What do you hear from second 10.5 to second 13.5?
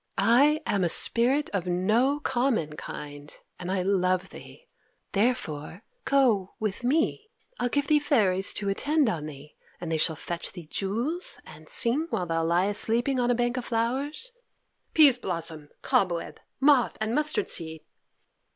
thee jewels, and sing while thou liest sleeping on a